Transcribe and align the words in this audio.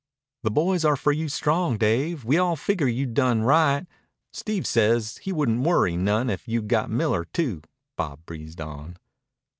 "The 0.41 0.49
boys 0.49 0.83
are 0.83 0.95
for 0.95 1.11
you 1.11 1.29
strong, 1.29 1.77
Dave. 1.77 2.25
We 2.25 2.39
all 2.39 2.55
figure 2.55 2.87
you 2.87 3.05
done 3.05 3.43
right. 3.43 3.85
Steve 4.33 4.63
he 4.63 4.65
says 4.65 5.17
he 5.17 5.31
wouldn't 5.31 5.61
worry 5.61 5.95
none 5.95 6.27
if 6.27 6.47
you'd 6.47 6.67
got 6.69 6.89
Miller 6.89 7.23
too," 7.25 7.61
Bob 7.97 8.25
breezed 8.25 8.59
on. 8.61 8.97